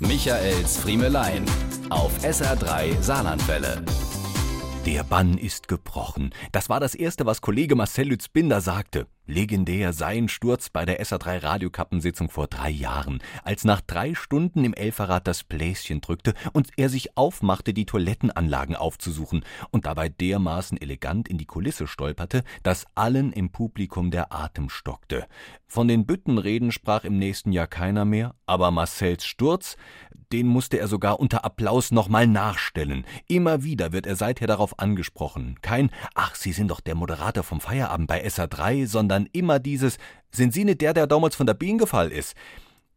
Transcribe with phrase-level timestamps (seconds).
[0.00, 1.44] Michaels Friemelein
[1.90, 3.82] auf SR3 Saarlandwelle.
[4.86, 6.32] Der Bann ist gebrochen.
[6.52, 9.08] Das war das Erste, was Kollege Marcel Lützbinder sagte.
[9.30, 14.72] Legendär sein Sturz bei der SA3 Radiokappensitzung vor drei Jahren, als nach drei Stunden im
[14.72, 21.28] Elferrad das Bläschen drückte und er sich aufmachte, die Toilettenanlagen aufzusuchen und dabei dermaßen elegant
[21.28, 25.26] in die Kulisse stolperte, dass allen im Publikum der Atem stockte.
[25.66, 29.76] Von den Büttenreden sprach im nächsten Jahr keiner mehr, aber Marcells Sturz,
[30.32, 33.04] den musste er sogar unter Applaus nochmal nachstellen.
[33.26, 35.56] Immer wieder wird er seither darauf angesprochen.
[35.62, 39.98] Kein Ach, Sie sind doch der Moderator vom Feierabend bei SA3, sondern immer dieses
[40.30, 42.34] Sind Sie nicht der, der damals von der Bienen gefallen ist?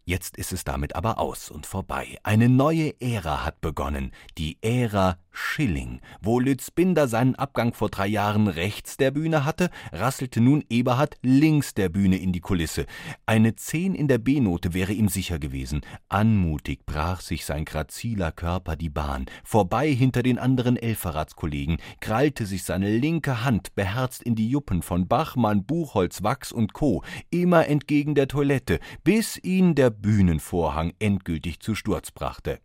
[0.04, 2.18] Jetzt ist es damit aber aus und vorbei.
[2.24, 4.12] Eine neue Ära hat begonnen.
[4.38, 6.02] Die Ära Schilling.
[6.22, 11.18] Wo Lütz Binder seinen Abgang vor drei Jahren rechts der Bühne hatte, rasselte nun Eberhard
[11.22, 12.86] links der Bühne in die Kulisse.
[13.26, 15.82] Eine Zehn in der B-Note wäre ihm sicher gewesen.
[16.10, 19.26] Anmutig brach sich sein graziler Körper die Bahn.
[19.44, 25.08] Vorbei hinter den anderen Elferratskollegen, krallte sich seine linke Hand beherzt in die Juppen von
[25.08, 31.76] Bachmann, Buchholz, Wachs und Co., immer entgegen der Toilette, bis ihn der Bühnenvorhang endgültig zu
[31.76, 32.60] Sturz brachte.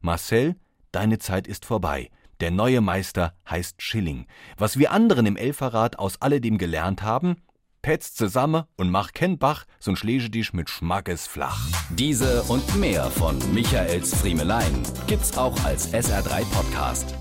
[0.00, 0.56] Marcel,
[0.92, 2.10] deine Zeit ist vorbei.
[2.40, 4.26] Der neue Meister heißt Schilling.
[4.56, 7.36] Was wir anderen im Elferrat aus alledem gelernt haben,
[7.82, 11.68] petz zusammen und mach ken Bach, so schläge dich mit Schmackes flach.
[11.90, 17.17] Diese und mehr von Michaels Friemelein gibt's auch als SR3 Podcast.